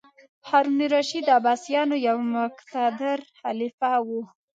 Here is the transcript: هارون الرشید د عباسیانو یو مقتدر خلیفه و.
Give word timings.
هارون 0.47 0.79
الرشید 0.85 1.23
د 1.25 1.29
عباسیانو 1.39 1.95
یو 2.07 2.17
مقتدر 2.35 3.17
خلیفه 3.41 3.91
و. 4.05 4.07